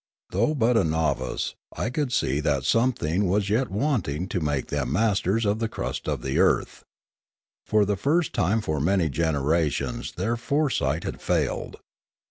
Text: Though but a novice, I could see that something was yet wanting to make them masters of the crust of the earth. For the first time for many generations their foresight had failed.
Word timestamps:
Though 0.31 0.55
but 0.55 0.77
a 0.77 0.83
novice, 0.83 1.53
I 1.73 1.91
could 1.91 2.11
see 2.11 2.39
that 2.39 2.63
something 2.63 3.27
was 3.29 3.51
yet 3.51 3.69
wanting 3.69 4.27
to 4.29 4.39
make 4.39 4.69
them 4.69 4.91
masters 4.93 5.45
of 5.45 5.59
the 5.59 5.69
crust 5.69 6.07
of 6.09 6.23
the 6.23 6.39
earth. 6.39 6.83
For 7.67 7.85
the 7.85 7.97
first 7.97 8.33
time 8.33 8.61
for 8.61 8.79
many 8.81 9.09
generations 9.09 10.13
their 10.13 10.37
foresight 10.37 11.03
had 11.03 11.21
failed. 11.21 11.75